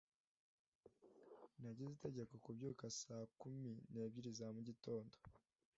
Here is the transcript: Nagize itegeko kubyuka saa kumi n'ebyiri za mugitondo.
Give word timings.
Nagize 1.61 1.91
itegeko 1.97 2.33
kubyuka 2.45 2.83
saa 2.99 3.25
kumi 3.39 3.71
n'ebyiri 3.91 4.29
za 4.37 4.47
mugitondo. 4.55 5.15